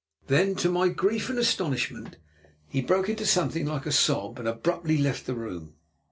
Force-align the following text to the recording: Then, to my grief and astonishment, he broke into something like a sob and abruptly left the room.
Then, 0.25 0.55
to 0.55 0.69
my 0.71 0.87
grief 0.87 1.29
and 1.29 1.37
astonishment, 1.37 2.17
he 2.67 2.81
broke 2.81 3.07
into 3.07 3.23
something 3.23 3.67
like 3.67 3.85
a 3.85 3.91
sob 3.91 4.39
and 4.39 4.47
abruptly 4.47 4.97
left 4.97 5.27
the 5.27 5.35
room. 5.35 5.75